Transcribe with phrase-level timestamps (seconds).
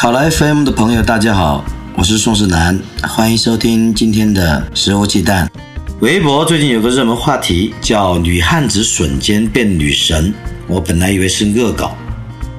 [0.00, 1.62] 考拉 FM 的朋友，大家好，
[1.94, 5.46] 我是宋世南，欢迎收听今天的食无忌惮。
[6.00, 10.32] 微博最近有个热门话题叫“女汉子瞬间变女神”，
[10.66, 11.94] 我本来以为是恶搞，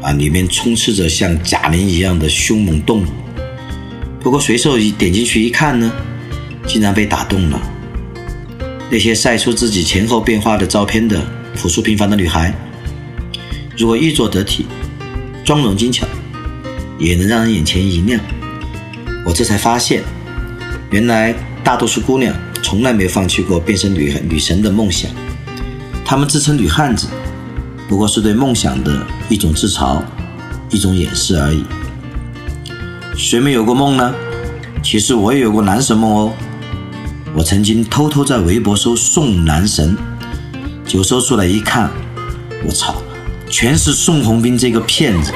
[0.00, 3.06] 啊，里面充斥着像贾玲一样的凶猛动物。
[4.18, 5.92] 不过随手一点进去一看呢，
[6.66, 7.60] 竟然被打动了。
[8.88, 11.22] 那些晒出自己前后变化的照片的
[11.54, 12.54] 朴素平凡的女孩，
[13.76, 14.64] 如果衣着得体、
[15.44, 16.06] 妆容精巧。
[16.98, 18.20] 也能让人眼前一亮。
[19.24, 20.02] 我这才发现，
[20.90, 25.10] 原来大多数姑娘从来没放弃过变身女女神的梦想。
[26.04, 27.08] 她们自称女汉子，
[27.88, 30.00] 不过是对梦想的一种自嘲，
[30.70, 31.64] 一种掩饰而已。
[33.16, 34.14] 谁没有过梦呢？
[34.82, 36.32] 其实我也有过男神梦哦。
[37.34, 39.96] 我曾经偷偷在微博搜“宋男神”，
[40.86, 41.90] 就搜出来一看，
[42.64, 42.94] 我操，
[43.50, 45.32] 全是宋鸿兵这个骗子。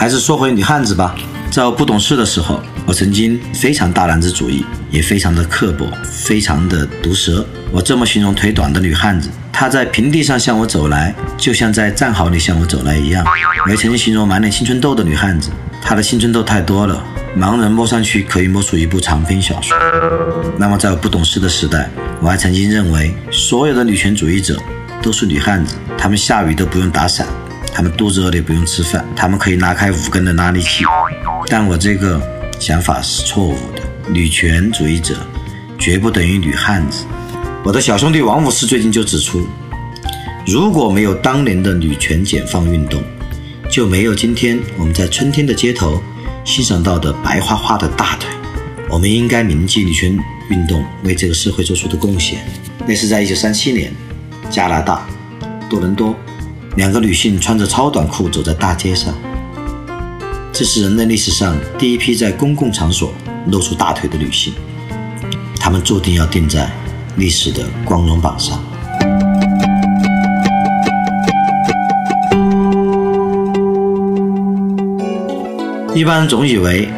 [0.00, 1.14] 还是说回女汉子吧。
[1.50, 7.44] 在我不懂事的时候，我曾经非常大男子主义，也非常的刻薄，非常的毒舌。
[7.70, 13.22] 我这么形容腿短的女汉子：她在平地上向我走来，就像在战壕里向我走来一样。
[13.66, 15.50] 我也曾经形容满脸青春痘的女汉子：
[15.82, 17.04] 她的青春痘太多了，
[17.36, 19.76] 盲人摸上去可以摸出一部长篇小说。
[20.56, 21.90] 那么，在我不懂事的时代，
[22.22, 24.58] 我还曾经认为所有的女权主义者
[25.02, 27.26] 都是女汉子，她们下雨都不用打伞。
[27.72, 30.84] 他们肚子饿了也不用吃饭，他们可以拉开五根的拉力器。
[31.46, 32.20] 但我这个
[32.58, 33.82] 想法是错误的。
[34.08, 35.14] 女权主义者
[35.78, 37.04] 绝不等于女汉子。
[37.62, 39.46] 我的小兄弟王武士最近就指出，
[40.46, 43.00] 如果没有当年的女权解放运动，
[43.70, 46.02] 就没有今天我们在春天的街头
[46.44, 48.28] 欣赏到的白花花的大腿。
[48.88, 52.40] 我们应该铭记女权运动为这个社会做出的贡献。
[52.84, 53.92] 那是在1937年，
[54.50, 55.06] 加拿大
[55.68, 56.16] 多伦多。
[56.80, 59.14] 两个女性穿着超短裤走在大街上，
[60.50, 63.12] 这是人类历史上第一批在公共场所
[63.48, 64.54] 露出大腿的女性，
[65.56, 66.72] 她们注定要定在
[67.18, 68.58] 历史的光荣榜上。
[75.94, 76.88] 一般总以为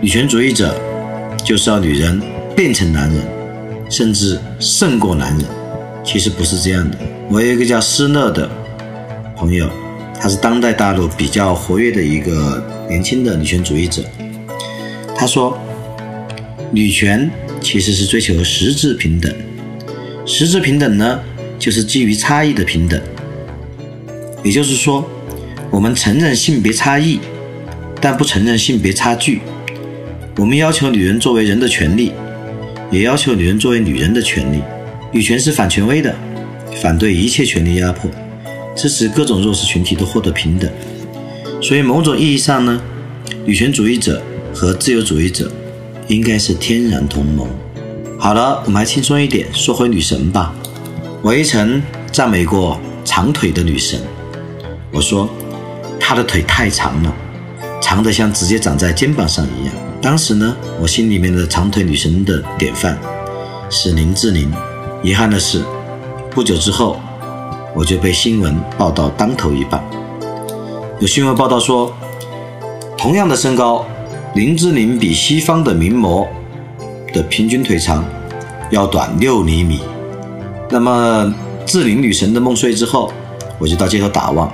[0.00, 0.76] 女权主义者
[1.44, 2.20] 就是要女人
[2.56, 3.24] 变成男人，
[3.88, 5.46] 甚至胜过男人，
[6.02, 6.98] 其实不是这样的。
[7.30, 8.50] 我有一个叫施乐的。
[9.42, 9.68] 朋友，
[10.20, 14.04] 他是当代大陆比较活跃的一个年轻的女权主义者。
[15.16, 15.58] 他说，
[16.70, 17.28] 女权
[17.60, 19.34] 其实是追求实质平等，
[20.24, 21.20] 实质平等呢，
[21.58, 23.00] 就是基于差异的平等。
[24.44, 25.04] 也就是说，
[25.72, 27.18] 我们承认性别差异，
[28.00, 29.40] 但不承认性别差距。
[30.36, 32.12] 我们要求女人作为人的权利，
[32.92, 34.62] 也要求女人作为女人的权利。
[35.10, 36.14] 女权是反权威的，
[36.80, 38.08] 反对一切权力压迫。
[38.74, 40.70] 支持各种弱势群体都获得平等，
[41.60, 42.80] 所以某种意义上呢，
[43.44, 44.20] 女权主义者
[44.54, 45.50] 和自由主义者
[46.08, 47.46] 应该是天然同盟。
[48.18, 50.54] 好了，我们还轻松一点，说回女神吧。
[51.22, 54.00] 我也曾赞美过长腿的女神，
[54.90, 55.28] 我说
[56.00, 57.14] 她的腿太长了，
[57.80, 59.74] 长得像直接长在肩膀上一样。
[60.00, 62.98] 当时呢，我心里面的长腿女神的典范
[63.70, 64.50] 是林志玲。
[65.02, 65.62] 遗憾的是，
[66.30, 66.98] 不久之后。
[67.74, 69.82] 我就被新闻报道当头一棒。
[71.00, 71.92] 有新闻报道说，
[72.96, 73.84] 同样的身高，
[74.34, 76.28] 林志玲比西方的名模
[77.12, 78.04] 的平均腿长
[78.70, 79.80] 要短六厘米。
[80.70, 81.34] 那么，
[81.66, 83.12] 志玲女神的梦碎之后，
[83.58, 84.52] 我就到街头打望，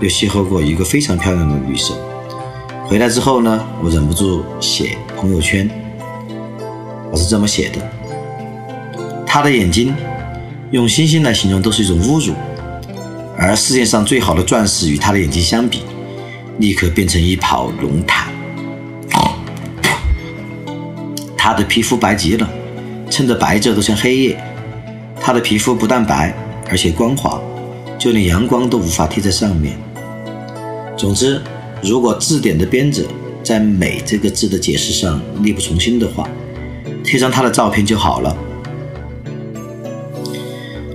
[0.00, 1.96] 又邂逅过一个非常漂亮的女神。
[2.86, 5.68] 回来之后呢，我忍不住写朋友圈，
[7.10, 7.78] 我是这么写的：
[9.26, 9.94] 她的眼睛。
[10.72, 12.32] 用星星来形容都是一种侮辱，
[13.36, 15.82] 而世界上最好的钻石与他的眼睛相比，
[16.58, 18.32] 立刻变成一泡龙潭。
[21.36, 22.48] 他的皮肤白极了，
[23.10, 24.42] 衬得白昼都像黑夜。
[25.20, 26.34] 他的皮肤不但白，
[26.70, 27.38] 而且光滑，
[27.98, 29.76] 就连阳光都无法贴在上面。
[30.96, 31.38] 总之，
[31.82, 33.02] 如果字典的编者
[33.42, 36.26] 在“美”这个字的解释上力不从心的话，
[37.04, 38.34] 贴张他的照片就好了。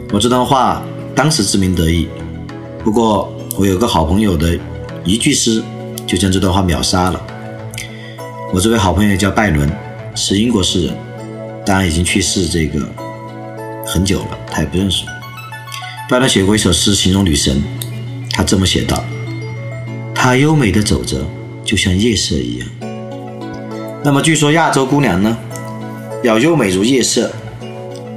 [0.09, 0.81] 我这段话
[1.13, 2.07] 当时自鸣得意，
[2.83, 4.57] 不过我有个好朋友的
[5.03, 5.61] 一句诗
[6.05, 7.21] 就将这段话秒杀了。
[8.53, 9.69] 我这位好朋友叫拜伦，
[10.15, 10.95] 是英国诗人，
[11.65, 12.79] 当然已经去世这个
[13.85, 15.03] 很久了，他也不认识。
[16.09, 17.61] 拜伦写过一首诗形容女神，
[18.31, 19.03] 他这么写道
[20.15, 21.17] ：“她优美的走着，
[21.65, 22.69] 就像夜色一样。”
[24.05, 25.37] 那么据说亚洲姑娘呢，
[26.23, 27.29] 要优美如夜色，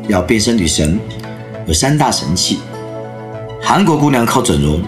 [0.06, 1.00] 要变身女神，
[1.70, 2.58] 有三大神器。
[3.62, 4.82] 韩国姑娘靠整容，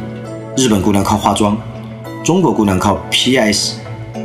[0.57, 1.57] 日本姑娘靠化妆，
[2.25, 3.75] 中国姑娘靠 PS。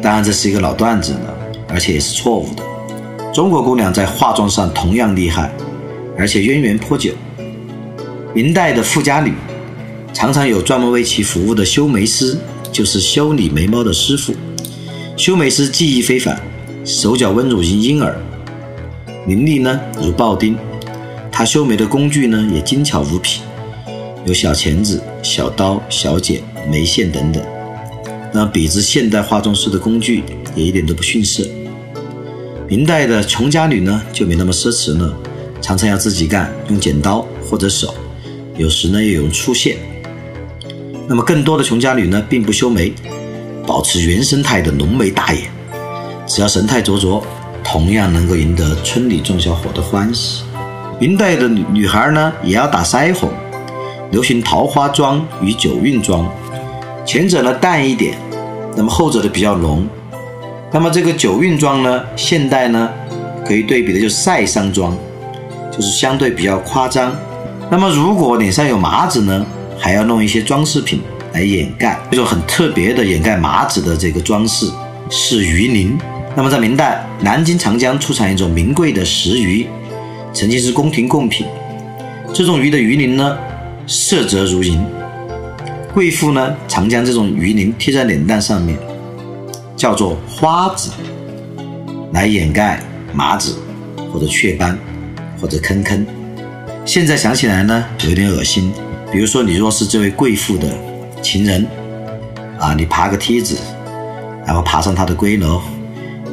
[0.01, 1.37] 当然这是一个老段子了，
[1.69, 2.63] 而且也是错误的。
[3.31, 5.51] 中国姑娘在化妆上同样厉害，
[6.17, 7.11] 而且渊源颇久。
[8.33, 9.35] 明代的富家女
[10.11, 12.39] 常常有专门为其服务的修眉师，
[12.71, 14.33] 就是修理眉毛的师傅。
[15.15, 16.35] 修眉师技艺非凡。
[16.83, 18.15] 手脚温柔如婴儿，
[19.27, 20.57] 伶俐呢如豹丁。
[21.37, 23.41] 他修眉的工具呢也精巧无比，
[24.25, 27.45] 有小钳子、小刀、小剪、眉线等等。
[28.33, 30.23] 那比之现代化妆师的工具
[30.55, 31.47] 也一点都不逊色。
[32.67, 35.15] 明代的穷家女呢就没那么奢侈了，
[35.61, 37.93] 常常要自己干，用剪刀或者手，
[38.57, 39.77] 有时呢又用粗线。
[41.07, 42.91] 那么更多的穷家女呢并不修眉，
[43.63, 45.43] 保持原生态的浓眉大眼。
[46.25, 47.23] 只要神态灼灼，
[47.63, 50.41] 同样能够赢得村里众小伙的欢喜。
[50.99, 53.29] 明代的女女孩呢，也要打腮红，
[54.09, 56.27] 流行桃花妆与九韵妆，
[57.05, 58.17] 前者呢淡一点，
[58.75, 59.87] 那么后者的比较浓。
[60.71, 62.89] 那么这个九韵妆呢，现代呢
[63.45, 64.97] 可以对比的就是晒伤妆，
[65.71, 67.15] 就是相对比较夸张。
[67.69, 69.45] 那么如果脸上有麻子呢，
[69.77, 70.99] 还要弄一些装饰品
[71.31, 71.99] 来掩盖。
[72.09, 74.67] 这种很特别的掩盖麻子的这个装饰
[75.11, 75.95] 是鱼鳞。
[76.35, 79.67] 那么在明代，南京长江出产一种名贵的石鱼，
[80.39, 81.47] 曾经是宫廷贡品。
[82.31, 83.35] 这种鱼的鱼鳞呢，
[83.87, 84.79] 色泽如银，
[85.95, 88.77] 贵妇呢常将这种鱼鳞贴在脸蛋上面，
[89.75, 90.91] 叫做花子，
[92.13, 92.79] 来掩盖
[93.15, 93.55] 麻子
[94.13, 94.77] 或者雀斑
[95.41, 96.05] 或者坑坑。
[96.85, 98.71] 现在想起来呢，有点恶心。
[99.11, 100.67] 比如说，你若是这位贵妇的
[101.19, 101.65] 情人，
[102.59, 103.57] 啊，你爬个梯子，
[104.45, 105.59] 然后爬上她的闺楼。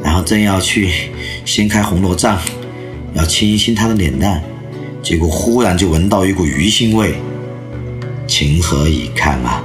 [0.03, 0.91] 然后正要去
[1.47, 2.39] 掀开红罗帐，
[3.15, 4.43] 要亲一亲她的脸蛋，
[5.03, 7.15] 结果忽然就闻到一股鱼腥味，
[8.27, 9.63] 情何以堪啊！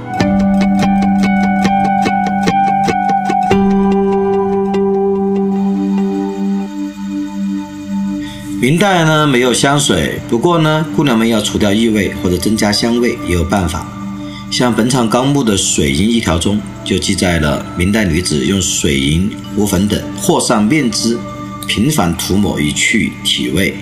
[8.60, 13.86] 明代呢没有香水，不过呢姑娘们要除掉异味或者增加香味也有办法。
[14.50, 21.16] 像《本草纲目》的水银一条中就记载了明代女子用水银、胡粉等和上面脂，
[21.72, 23.72] 频繁涂抹以去体味。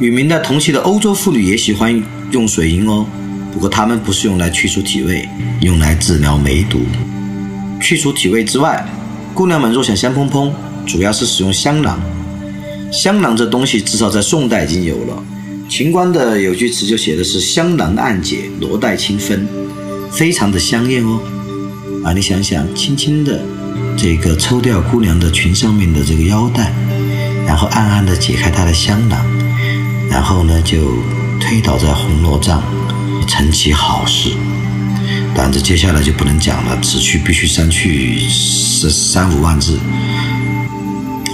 [0.00, 2.02] 与明代同期的欧洲妇女也喜欢
[2.32, 3.06] 用水银哦，
[3.52, 5.28] 不过她们不是用来去除体味，
[5.60, 6.80] 用来治疗梅毒。
[7.80, 8.84] 去除体味之外，
[9.34, 10.52] 姑娘们若想香喷喷，
[10.84, 12.00] 主要是使用香囊。
[12.90, 15.22] 香囊这东西至少在宋代已经有了。
[15.68, 19.46] 秦观的有句词就写的是“香囊暗解，罗带清芬”，
[20.10, 21.20] 非常的香艳哦。
[22.02, 23.40] 啊，你想想，轻轻的
[23.96, 26.72] 这个抽掉姑娘的裙上面的这个腰带，
[27.46, 29.18] 然后暗暗的解开她的香囊，
[30.10, 30.78] 然后呢就
[31.38, 32.62] 推倒在红罗帐，
[33.26, 34.30] 成其好事。
[35.34, 39.78] 但这接下来就不能讲了，此去必须删去十三五万字。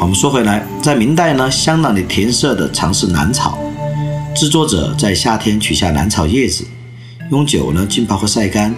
[0.01, 3.59] 我们说回来，在明代呢，香囊里填色的常是兰草。
[4.35, 6.65] 制作者在夏天取下兰草叶子，
[7.31, 8.75] 用酒呢浸泡和晒干，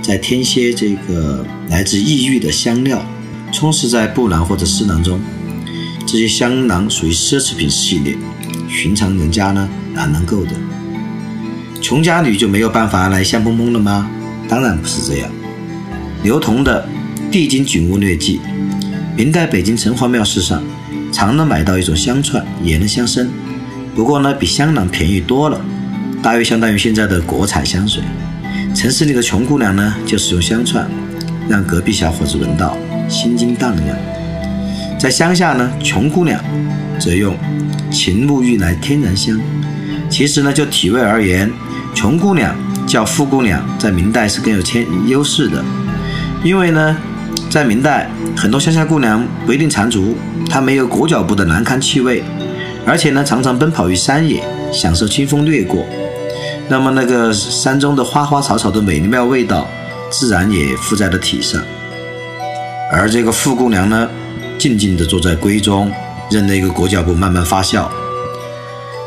[0.00, 3.04] 再添些这个来自异域的香料，
[3.52, 5.20] 充实在布囊或者丝囊中。
[6.06, 8.16] 这些香囊属于奢侈品系列，
[8.68, 10.52] 寻常人家呢哪能够的？
[11.80, 14.10] 穷家女就没有办法来香喷喷了吗？
[14.48, 15.30] 当然不是这样。
[16.22, 16.86] 刘同的
[17.30, 18.38] 《帝京景物略记》，
[19.16, 20.62] 明代北京城隍庙市上
[21.12, 23.30] 常能买到一种香串，也能香身。
[23.94, 25.60] 不过呢，比香囊便宜多了，
[26.22, 28.02] 大约相当于现在的国产香水。
[28.74, 30.88] 城市里的穷姑娘呢，就使用香串，
[31.48, 32.76] 让隔壁小伙子闻到，
[33.10, 33.98] 心惊荡漾。
[34.98, 36.42] 在乡下呢，穷姑娘
[36.98, 37.36] 则用
[37.90, 39.38] 秦沐浴来天然香。
[40.08, 41.50] 其实呢，就体味而言，
[41.94, 42.54] 穷姑娘
[42.86, 45.64] 叫富姑娘，在明代是更有天优势的，
[46.42, 46.96] 因为呢，
[47.50, 50.16] 在明代很多乡下姑娘不一定缠足，
[50.48, 52.22] 她没有裹脚布的难堪气味。
[52.86, 55.86] 而且呢，常常奔跑于山野，享受清风掠过，
[56.68, 59.66] 那么那个山中的花花草草的美妙味道，
[60.10, 61.62] 自然也附在了体上。
[62.92, 64.08] 而这个富姑娘呢，
[64.58, 65.92] 静静地坐在闺中，
[66.28, 67.88] 任那个裹脚布慢慢发酵。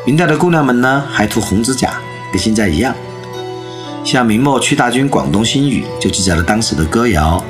[0.05, 1.93] 明代的姑娘们呢，还涂红指甲，
[2.31, 2.95] 跟现在一样。
[4.05, 7.43] 像明末屈大均《广东新语》就记载了当时的歌谣：“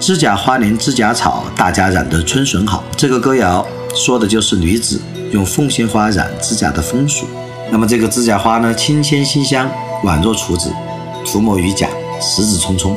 [0.00, 2.82] 指甲花连指甲草，大家染得春笋好。
[2.96, 3.64] 这个歌谣
[3.94, 5.00] 说的就是女子
[5.30, 7.26] 用凤仙花染指甲的风俗。
[7.70, 9.70] 那么这个指甲花呢，清鲜馨香，
[10.04, 10.72] 宛若处子，
[11.24, 11.88] 涂抹于甲，
[12.20, 12.96] 十指匆匆，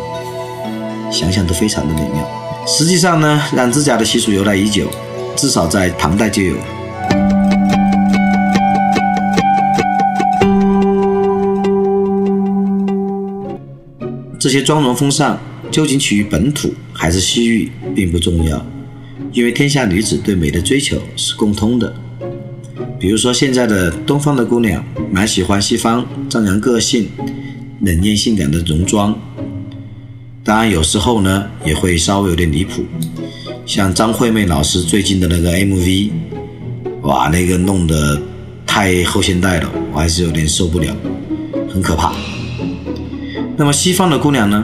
[1.11, 2.44] 想想都非常的美妙。
[2.67, 4.89] 实际上呢，染指甲的习俗由来已久，
[5.35, 6.55] 至少在唐代就有。
[14.39, 15.39] 这些妆容风尚
[15.71, 18.63] 究竟起于本土还是西域，并不重要，
[19.31, 21.93] 因为天下女子对美的追求是共通的。
[22.99, 27.09] 比如说，现在的东方的姑娘蛮喜欢西方张扬个性、
[27.81, 29.17] 冷艳性感的戎装，
[30.45, 32.85] 当然有时候呢也会稍微有点离谱，
[33.65, 36.11] 像张惠妹老师最近的那个 MV，
[37.01, 38.21] 哇，那个弄得
[38.63, 40.95] 太后现代了，我还是有点受不了，
[41.67, 42.13] 很可怕。
[43.57, 44.63] 那么西方的姑娘呢，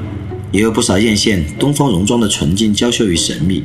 [0.52, 3.64] 也有不少艳羡东方戎装的纯净、娇羞与神秘。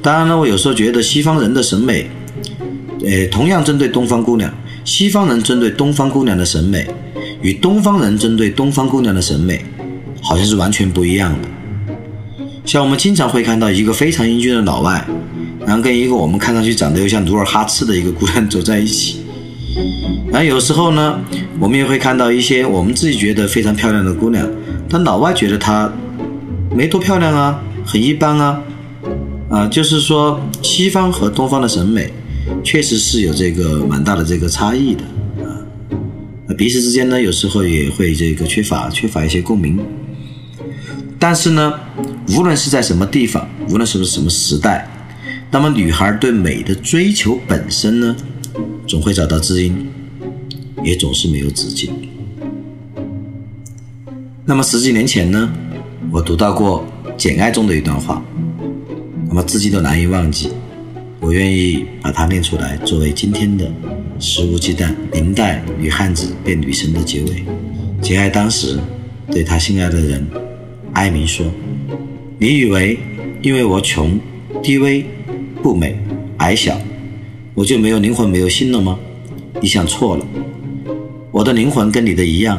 [0.00, 2.08] 当然了，我有时候觉得西方人的审美，
[3.04, 4.50] 呃，同样针对东方姑娘，
[4.86, 6.86] 西方人针对东方姑娘的审美，
[7.42, 9.62] 与东方人针对东方姑娘的审美，
[10.28, 11.48] 好像是完全不一样的。
[12.64, 15.06] 像我们经常会看到一个非常英俊的老外，
[15.64, 19.20] 然后跟一个我们看上去长得又像努尔哈赤的一个姑娘走在一起。
[20.32, 21.20] 然后有时候呢，
[21.60, 24.44] 我们也会看到一些我们自己觉得非常漂亮的姑娘，
[24.88, 25.92] 但老外觉得她
[26.74, 28.60] 没多漂亮啊，很一般啊，
[29.48, 32.12] 啊，就是说西方和东方的审美
[32.64, 35.04] 确实是有这个蛮大的这个差异的
[35.44, 39.78] 啊，彼此之间呢，有时候也会这个缺乏缺乏一些共鸣。
[41.18, 41.72] 但是呢，
[42.36, 44.88] 无论是在什么地方，无论是不是什么时代，
[45.50, 48.16] 那么女孩对美的追求本身呢？
[48.86, 49.88] 总会找到知音，
[50.84, 51.92] 也总是没有止境。
[54.44, 55.52] 那么十几年前呢，
[56.10, 58.22] 我读到过《简爱》中的一段话，
[59.28, 60.50] 那么至今都难以忘记。
[61.18, 63.68] 我愿意把它念出来，作为今天的
[64.20, 67.44] 肆无忌惮明代女汉子变女神的结尾。
[68.00, 68.78] 简爱当时
[69.32, 70.24] 对她心爱的人
[70.96, 71.44] 哀鸣说
[72.40, 72.98] ：“你以为
[73.42, 74.18] 因为我穷、
[74.62, 75.04] 低微、
[75.62, 75.94] 不美、
[76.38, 76.74] 矮小？”
[77.52, 78.98] 我就没有灵魂、没有心了吗？
[79.60, 80.26] 你想错了，
[81.30, 82.58] 我的灵魂跟你的一样，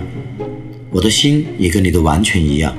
[0.91, 2.75] 我的心也跟你的完全一样。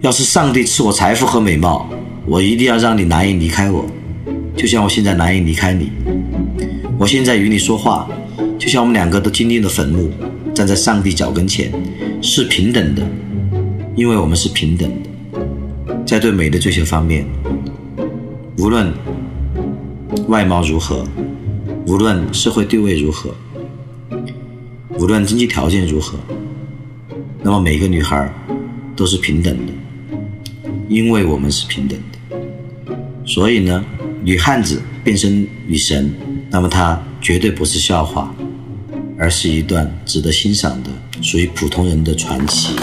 [0.00, 1.88] 要是上帝赐我财富和美貌，
[2.26, 3.86] 我一定要让你难以离开我，
[4.56, 5.90] 就像我现在难以离开你。
[6.98, 8.10] 我现在与你说话，
[8.58, 10.10] 就像我们两个都经历了坟墓，
[10.52, 11.72] 站在上帝脚跟前，
[12.20, 13.08] 是平等的，
[13.98, 17.26] 因为我们是平等的，在对美的追求方面，
[18.56, 18.94] 无论。
[20.28, 21.06] 外貌如何，
[21.86, 23.34] 无论社会地位如何，
[24.98, 26.18] 无论经济条件如何，
[27.42, 28.30] 那么每个女孩
[28.94, 29.72] 都是平等的，
[30.88, 32.94] 因为我们是平等的。
[33.26, 33.84] 所以呢，
[34.22, 36.14] 女汉子变身女神，
[36.50, 38.34] 那么她绝对不是笑话，
[39.18, 40.90] 而是一段值得欣赏的
[41.22, 42.76] 属于普通人的传奇。